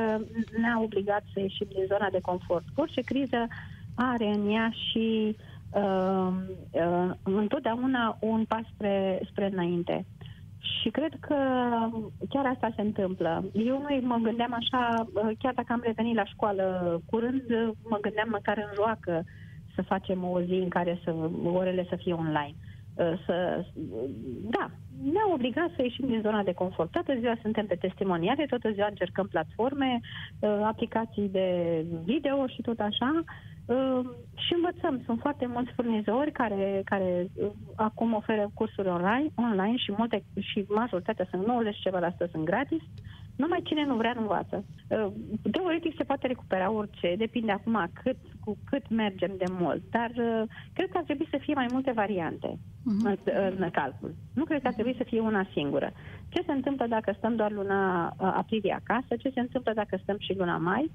[0.57, 2.63] ne-a obligat să ieșim din zona de confort.
[2.75, 3.47] Orice criză
[3.99, 5.35] are în ea și
[5.71, 6.31] uh,
[6.71, 10.05] uh, întotdeauna un pas spre, spre înainte.
[10.59, 11.35] Și cred că
[12.29, 13.43] chiar asta se întâmplă.
[13.53, 17.43] Eu nu mă gândeam așa, uh, chiar dacă am revenit la școală curând,
[17.83, 19.23] mă gândeam măcar în joacă
[19.75, 22.55] să facem o zi în care să, orele să fie online.
[22.95, 23.65] Uh, să,
[24.49, 24.69] da,
[25.11, 26.91] ne-au obligat să ieșim din zona de confort.
[26.91, 29.99] Toată ziua suntem pe testimoniare, toată ziua încercăm platforme,
[30.39, 33.25] uh, aplicații de video și tot așa Ehm,
[34.33, 35.01] și învățăm.
[35.05, 40.65] Sunt foarte mulți furnizori care, care uh, acum oferă cursuri online, online și multe și
[40.67, 42.81] majoritatea sunt 90 ceva la sunt gratis.
[43.35, 44.65] Numai cine nu vrea nu învață.
[44.87, 45.13] Ehm,
[45.51, 50.43] teoretic se poate recupera orice, depinde acum cât, cu cât mergem de mult, dar uh,
[50.73, 53.03] cred că ar trebui să fie mai multe variante uh-huh.
[53.03, 53.17] în,
[53.57, 54.15] în calcul.
[54.33, 55.91] Nu cred că ar trebui să fie una singură.
[56.29, 59.15] Ce se întâmplă dacă stăm doar luna uh, aprilie acasă?
[59.15, 60.91] Ce se întâmplă dacă stăm și luna mai?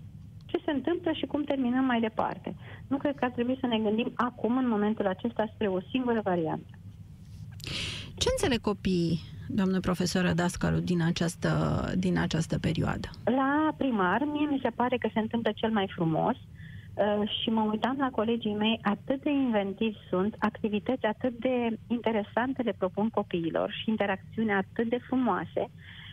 [0.55, 2.55] Ce se întâmplă și cum terminăm mai departe.
[2.88, 6.21] Nu cred că ar trebui să ne gândim acum, în momentul acesta, spre o singură
[6.25, 6.73] variantă.
[8.17, 11.51] Ce înțeleg copiii, doamnă profesoră Dascalu, din această,
[11.97, 13.09] din această perioadă?
[13.25, 17.62] La primar, mie mi se pare că se întâmplă cel mai frumos uh, și mă
[17.71, 23.71] uitam la colegii mei, atât de inventivi sunt, activități atât de interesante le propun copiilor
[23.71, 25.71] și interacțiuni atât de frumoase.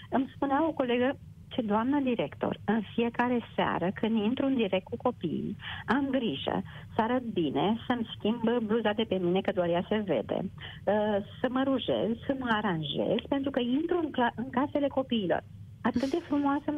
[0.10, 1.18] Îmi spunea o colegă
[1.52, 6.62] ce doamna director, în fiecare seară, când intru în direct cu copiii, am grijă
[6.96, 11.18] să arăt bine, să-mi schimb bluza de pe mine, că doar ea se vede, uh,
[11.40, 15.44] să mă rujez, să mă aranjez, pentru că intru în, cla- în casele copiilor.
[15.82, 16.70] Atât de frumoasă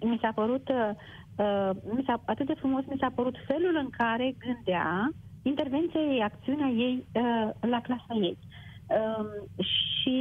[0.00, 4.34] mi s-a părut, uh, mi s-a, atât de frumos mi s-a părut felul în care
[4.38, 5.10] gândea
[5.42, 8.38] intervenția ei, acțiunea ei uh, la clasa ei.
[8.86, 9.26] Uh,
[9.60, 10.18] și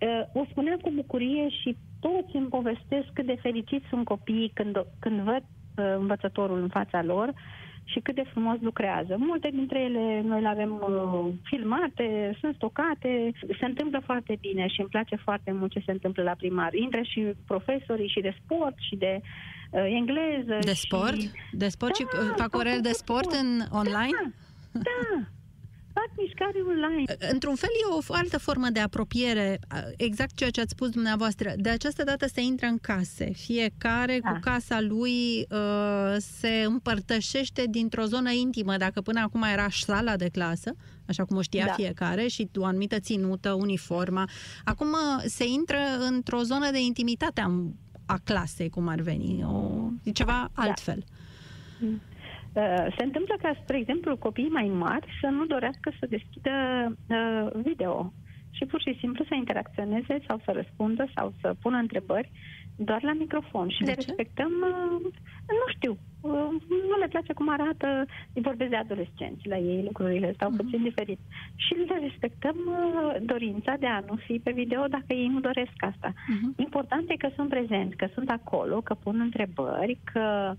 [0.00, 4.84] uh, o spunea cu bucurie și toți îmi povestesc cât de fericiți sunt copiii când,
[4.98, 7.32] când văd uh, învățătorul în fața lor
[7.84, 9.14] și cât de frumos lucrează.
[9.18, 14.80] Multe dintre ele noi le avem uh, filmate, sunt stocate, se întâmplă foarte bine și
[14.80, 16.74] îmi place foarte mult ce se întâmplă la primar.
[16.74, 20.58] Intră și profesorii și de sport și de uh, engleză.
[20.60, 20.80] De și...
[20.80, 21.16] sport?
[21.52, 24.32] De sport da, și fac orele de sport în online?
[24.72, 25.26] Da, da
[25.92, 27.04] fac mișcare online.
[27.32, 29.58] Într-un fel e o altă formă de apropiere,
[29.96, 31.52] exact ceea ce ați spus dumneavoastră.
[31.56, 33.32] De această dată se intră în case.
[33.32, 34.30] Fiecare da.
[34.30, 38.76] cu casa lui uh, se împărtășește dintr-o zonă intimă.
[38.76, 40.72] Dacă până acum era sala de clasă,
[41.06, 41.72] așa cum o știa da.
[41.72, 44.28] fiecare, și o anumită ținută, uniforma,
[44.64, 47.50] acum uh, se intră într-o zonă de intimitate a,
[48.06, 49.44] a clasei, cum ar veni.
[49.44, 50.62] O, e ceva da.
[50.62, 51.04] altfel.
[51.80, 52.00] Mm.
[52.52, 56.50] Uh, se întâmplă ca, spre exemplu, copiii mai mari să nu dorească să deschidă
[57.08, 58.12] uh, video
[58.50, 62.30] și pur și simplu să interacționeze sau să răspundă sau să pună întrebări
[62.76, 64.06] doar la microfon și de le ce?
[64.06, 65.12] respectăm, uh,
[65.60, 66.48] nu știu, uh,
[66.90, 70.56] nu le place cum arată, îi vorbesc de adolescenți, la ei lucrurile stau uh-huh.
[70.56, 71.18] puțin diferit
[71.54, 75.76] și le respectăm uh, dorința de a nu fi pe video dacă ei nu doresc
[75.78, 76.12] asta.
[76.12, 76.56] Uh-huh.
[76.56, 80.54] Important e că sunt prezenți, că sunt acolo, că pun întrebări, că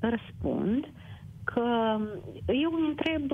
[0.00, 1.05] răspund uh,
[1.52, 1.96] că
[2.46, 3.30] eu îi întreb,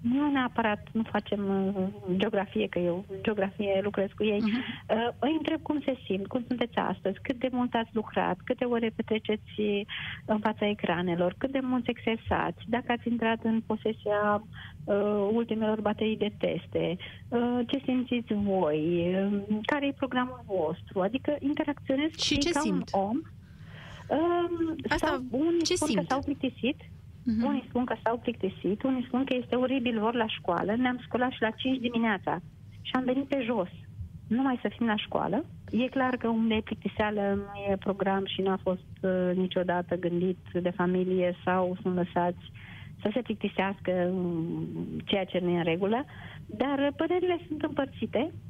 [0.00, 5.18] nu neapărat, nu facem uh, geografie, că eu geografie lucrez cu ei, uh-huh.
[5.18, 8.92] îi întreb cum se simt, cum sunteți astăzi, cât de mult ați lucrat, câte ore
[8.96, 9.86] petreceți
[10.24, 14.42] în fața ecranelor, cât de mult exersați, dacă ați intrat în posesia
[14.84, 16.96] uh, ultimelor baterii de teste,
[17.28, 22.90] uh, ce simțiți voi, uh, care e programul vostru, adică interacționez și ce ca simt?
[22.94, 23.20] un om
[24.08, 26.00] Um, Asta, sau unii ce spun simt?
[26.00, 27.46] că s-au plictisit, uh-huh.
[27.46, 30.74] unii spun că s-au plictisit, unii spun că este oribil, vor la școală.
[30.76, 32.40] Ne-am sculat și la 5 dimineața
[32.82, 33.68] și am venit pe jos.
[34.28, 35.44] Nu mai să fim la școală.
[35.70, 40.38] E clar că unde e plictiseală nu e program și n-a fost uh, niciodată gândit
[40.52, 42.52] de familie sau sunt lăsați
[43.02, 44.66] să se plictisească um,
[45.04, 46.04] ceea ce nu e în regulă,
[46.46, 48.45] dar părerile sunt împărțite Uh,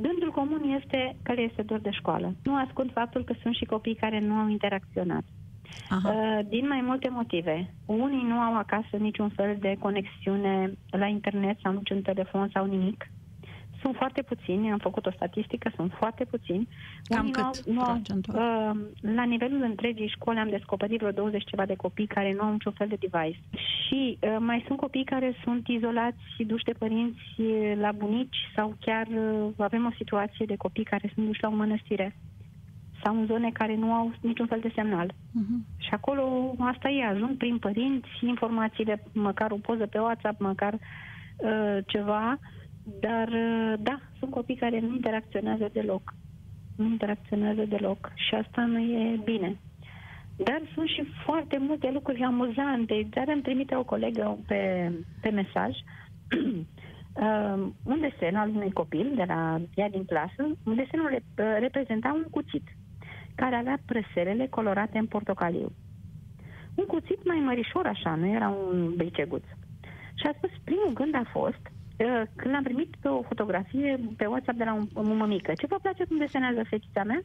[0.00, 2.34] gândul comun este că le este dor de școală.
[2.42, 5.22] Nu ascund faptul că sunt și copii care nu au interacționat.
[5.88, 6.12] Aha.
[6.12, 7.74] Uh, din mai multe motive.
[7.86, 13.10] Unii nu au acasă niciun fel de conexiune la internet sau niciun telefon sau nimic.
[13.80, 16.68] Sunt foarte puțini, am făcut o statistică, sunt foarte puțini.
[17.04, 21.66] Cam Unii cât nu au, uh, La nivelul întregii școli am descoperit vreo 20 ceva
[21.66, 23.40] de copii care nu au niciun fel de device.
[23.86, 27.20] Și uh, mai sunt copii care sunt izolați și duși de părinți
[27.80, 31.54] la bunici sau chiar uh, avem o situație de copii care sunt duși la o
[31.54, 32.16] mănăstire
[33.04, 35.12] sau în zone care nu au niciun fel de semnal.
[35.12, 35.76] Uh-huh.
[35.76, 41.78] Și acolo asta e, ajung prin părinți, informațiile, măcar o poză pe WhatsApp, măcar uh,
[41.86, 42.38] ceva,
[42.84, 46.14] dar, uh, da, sunt copii care nu interacționează deloc.
[46.76, 49.56] Nu interacționează deloc și asta nu e bine.
[50.36, 53.06] Dar sunt și foarte multe lucruri amuzante.
[53.10, 55.70] Dar îmi trimite o colegă pe, pe mesaj
[56.36, 60.56] uh, un desen al unui copil de la ea din clasă.
[60.64, 62.68] Un desenul uh, reprezenta un cuțit
[63.34, 65.72] care avea prăselele colorate în portocaliu.
[66.74, 69.44] Un cuțit mai mărișor așa, nu era un briceguț.
[70.14, 71.79] Și a spus, primul gând a fost Uh,
[72.36, 75.78] când am primit pe o fotografie pe WhatsApp de la un, o mămică, ce vă
[75.82, 77.20] place cum desenează fetița mea?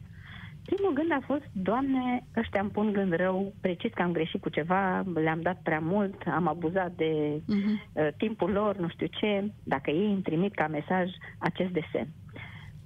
[0.64, 4.48] Primul gând a fost, Doamne, ăștia îmi pun gând rău, precis că am greșit cu
[4.48, 7.74] ceva, le-am dat prea mult, am abuzat de uh-huh.
[7.92, 12.08] uh, timpul lor, nu știu ce, dacă ei îmi trimit ca mesaj acest desen.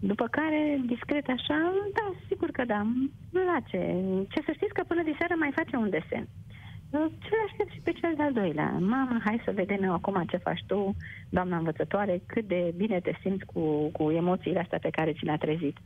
[0.00, 3.80] După care, discret așa, da, sigur că da, îmi place.
[4.28, 6.28] Ce să știți că până de seară mai face un desen.
[6.90, 8.76] Ce aștept și pe cel de-al doilea?
[8.78, 10.96] Mamă, hai să vedem eu acum ce faci tu,
[11.28, 15.36] doamna învățătoare, cât de bine te simți cu, cu emoțiile astea pe care ți le-a
[15.36, 15.76] trezit.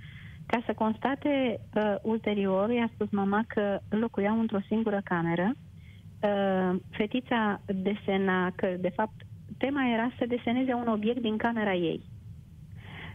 [0.46, 5.52] Ca să constate uh, ulterior, i-a spus mama că locuiau într-o singură cameră.
[5.52, 9.14] Uh, fetița desena că, de fapt,
[9.58, 12.02] tema era să deseneze un obiect din camera ei.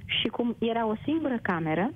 [0.06, 1.94] Și cum era o singură cameră,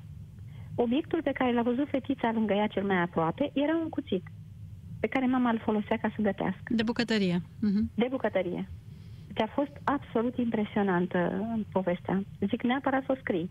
[0.75, 4.23] obiectul pe care l-a văzut fetița lângă ea cel mai aproape era un cuțit
[5.03, 6.67] pe care mama îl folosea ca să gătească.
[6.79, 7.37] De bucătărie.
[7.39, 7.83] Uh-huh.
[7.95, 8.69] De bucătărie.
[9.27, 11.19] Deci a fost absolut impresionantă
[11.71, 12.23] povestea.
[12.49, 13.49] Zic, neapărat să o scrii.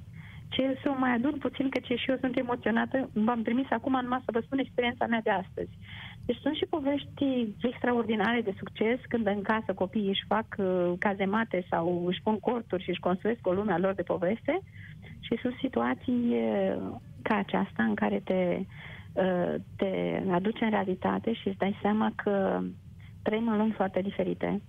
[0.48, 3.98] ce să o mai adun puțin, că ce și eu sunt emoționată, v-am trimis acum
[4.02, 5.72] numai să vă spun experiența mea de astăzi.
[6.26, 11.66] Deci sunt și povești extraordinare de succes când în casă copiii își fac uh, cazemate
[11.70, 14.60] sau își pun corturi și își construiesc o lume a lor de poveste
[15.20, 16.76] și sunt situații uh,
[17.22, 18.66] ca aceasta în care te, uh,
[19.76, 22.62] te aduce în realitate și îți dai seama că
[23.22, 24.60] trăim în lumi foarte diferite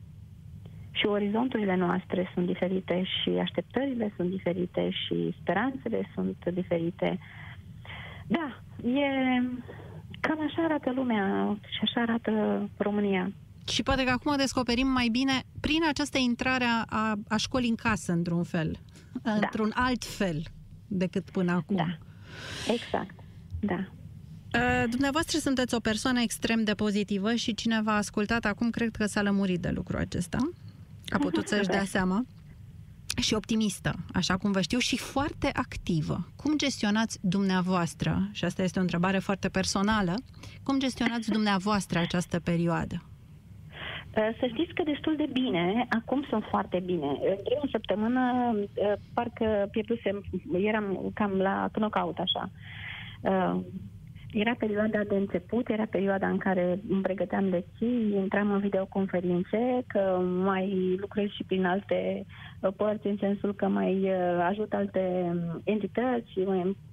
[0.91, 7.19] și orizonturile noastre sunt diferite și așteptările sunt diferite și speranțele sunt diferite.
[8.27, 9.41] Da, e
[10.19, 12.31] cam așa arată lumea și așa arată
[12.77, 13.31] România.
[13.67, 18.11] Și poate că acum descoperim mai bine prin această intrare a, a școlii în casă,
[18.11, 18.77] într-un fel,
[19.23, 19.31] da.
[19.31, 20.43] într-un alt fel
[20.87, 21.75] decât până acum.
[21.75, 21.97] Da,
[22.73, 23.15] exact,
[23.59, 23.87] da.
[24.55, 29.05] Uh, dumneavoastră sunteți o persoană extrem de pozitivă și cine v-a ascultat acum cred că
[29.05, 30.37] s-a lămurit de lucrul acesta.
[31.09, 32.25] A putut să-și dea seama.
[33.21, 36.27] Și optimistă, așa cum vă știu, și foarte activă.
[36.35, 40.15] Cum gestionați dumneavoastră, și asta este o întrebare foarte personală,
[40.63, 43.03] cum gestionați dumneavoastră această perioadă?
[44.17, 47.07] Uh, să știți că destul de bine, acum sunt foarte bine.
[47.07, 48.21] În prima săptămână,
[48.55, 50.23] uh, parcă pierdusem,
[50.63, 52.49] eram cam la knockout, așa.
[54.33, 60.21] Era perioada de început, era perioada în care îmi pregăteam lecții, intram în videoconferințe, că
[60.43, 62.25] mai lucrez și prin alte
[62.59, 66.31] uh, părți, în sensul că mai uh, ajut alte um, entități,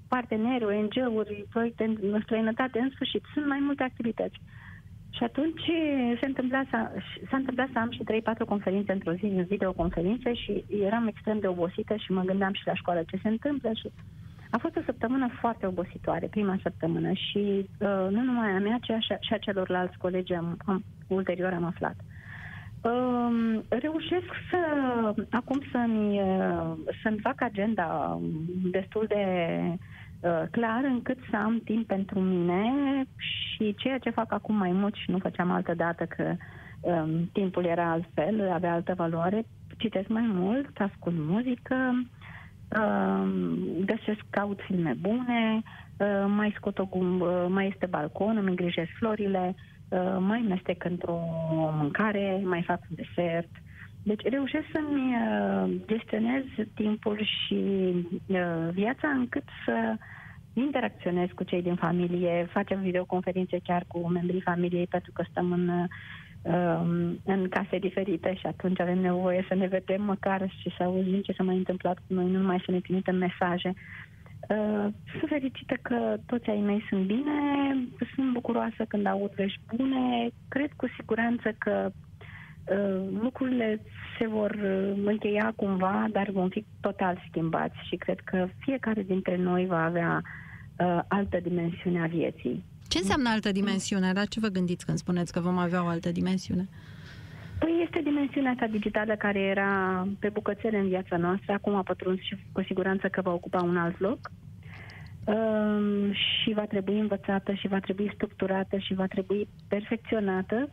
[0.09, 3.23] parteneri, ONG-uri, proiecte în străinătate, în sfârșit.
[3.35, 4.41] Sunt mai multe activități.
[5.11, 5.71] Și atunci
[6.21, 6.77] se întâmpla să,
[7.31, 8.03] s-a întâmplat să am și
[8.45, 12.67] 3-4 conferințe într-o zi, în videoconferințe și eram extrem de obosită și mă gândeam și
[12.67, 13.91] la școală ce se întâmplă și
[14.51, 18.91] a fost o săptămână foarte obositoare, prima săptămână și uh, nu numai a mea, ci
[18.91, 21.95] a, și a celorlalți colegi am, am, ulterior am aflat.
[22.83, 24.59] Uh, reușesc să
[25.31, 26.73] acum să-mi, uh,
[27.03, 28.19] să-mi fac agenda
[28.71, 29.25] destul de
[30.21, 32.63] uh, clar încât să am timp pentru mine
[33.17, 36.35] și ceea ce fac acum mai mult și nu făceam altă dată că
[36.81, 39.45] um, timpul era altfel, avea altă valoare,
[39.77, 42.07] citesc mai mult, ascult muzică,
[43.85, 45.63] găsesc, caut filme bune,
[46.27, 49.55] mai scot o gum, mai este balcon, îmi îngrijesc florile,
[50.19, 51.19] mai mestec într-o
[51.51, 53.49] mâncare, mai fac un desert.
[54.03, 55.15] Deci reușesc să-mi
[55.87, 56.45] gestionez
[56.75, 57.61] timpul și
[58.73, 59.95] viața încât să
[60.53, 65.71] interacționez cu cei din familie, facem videoconferințe chiar cu membrii familiei pentru că stăm în
[65.71, 65.89] Um,
[67.25, 71.33] în case diferite și atunci avem nevoie să ne vedem măcar și să auzim ce
[71.33, 73.75] s-a mai întâmplat cu noi, nu numai să ne trimitem mesaje.
[74.49, 74.87] Uh,
[75.19, 77.33] sunt fericită că toți ai mei sunt bine,
[78.15, 83.81] sunt bucuroasă când aud vești bune, cred cu siguranță că uh, lucrurile
[84.19, 89.37] se vor uh, încheia cumva, dar vom fi total schimbați și cred că fiecare dintre
[89.37, 92.65] noi va avea uh, altă dimensiune a vieții.
[92.93, 94.13] Ce înseamnă altă dimensiune?
[94.13, 96.69] La ce vă gândiți când spuneți că vom avea o altă dimensiune?
[97.59, 102.21] Păi este dimensiunea asta digitală care era pe bucățele în viața noastră, acum a pătruns
[102.21, 104.19] și cu siguranță că va ocupa un alt loc
[105.25, 110.71] um, și va trebui învățată și va trebui structurată și va trebui perfecționată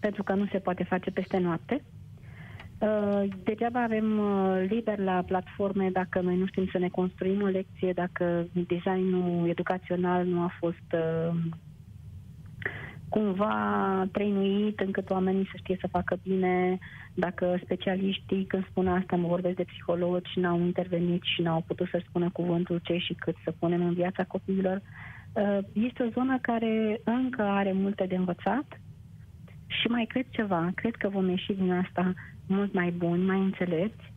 [0.00, 1.84] pentru că nu se poate face peste noapte.
[2.78, 7.46] Uh, degeaba avem uh, liber la platforme dacă noi nu știm să ne construim o
[7.46, 11.38] lecție, dacă designul educațional nu a fost uh,
[13.08, 16.78] cumva trăinuit încât oamenii să știe să facă bine,
[17.14, 22.02] dacă specialiștii când spun asta mă vorbesc de psihologi n-au intervenit și n-au putut să
[22.08, 24.82] spună cuvântul ce și cât să punem în viața copiilor.
[25.72, 28.80] Este o zonă care încă are multe de învățat.
[29.66, 32.14] Și mai cred ceva, cred că vom ieși din asta
[32.48, 34.12] mult mai buni, mai înțelepți,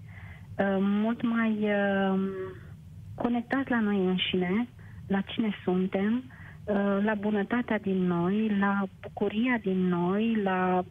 [0.57, 2.19] uh, mult mai uh,
[3.15, 4.67] conectați la noi înșine,
[5.07, 6.23] la cine suntem,
[6.65, 10.83] uh, la bunătatea din noi, la bucuria din noi, la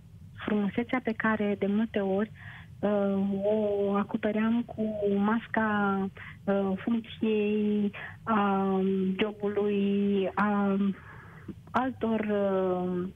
[0.44, 2.30] frumusețea pe care de multe ori
[3.44, 4.82] o acopeream cu
[5.16, 6.08] masca
[6.76, 7.90] funcției,
[8.22, 8.66] a
[9.20, 10.76] jobului, a
[11.70, 12.26] altor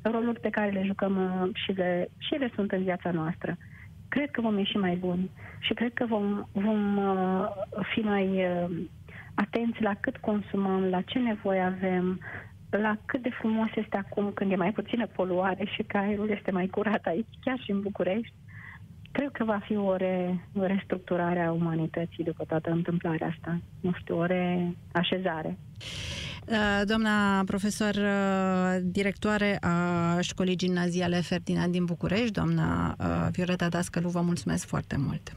[0.03, 3.57] roluri pe care le jucăm și le, și le sunt în viața noastră
[4.15, 7.47] cred că vom ieși mai buni și cred că vom, vom uh,
[7.93, 8.71] fi mai uh,
[9.35, 12.21] atenți la cât consumăm, la ce nevoie avem,
[12.71, 16.51] la cât de frumos este acum când e mai puțină poluare și că aerul este
[16.51, 18.35] mai curat aici, chiar și în București.
[19.17, 23.61] Cred că va fi o, re, o restructurare a umanității după toată întâmplarea asta.
[23.81, 25.59] Nu știu, o reașezare.
[26.47, 34.09] Uh, doamna profesor uh, directoare a școlii gimnaziale Ferdinand din București, doamna uh, Violeta Dascălu,
[34.09, 35.33] vă mulțumesc foarte mult.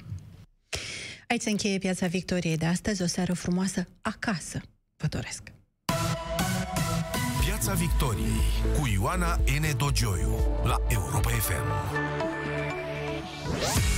[1.28, 3.02] Aici se încheie Piața Victoriei de astăzi.
[3.02, 4.62] O seară frumoasă acasă.
[4.96, 5.52] Vă doresc!
[7.46, 8.42] Piața Victoriei
[8.80, 9.78] cu Ioana N.
[9.78, 12.37] Dogioiu la Europa FM.
[13.52, 13.97] Bye.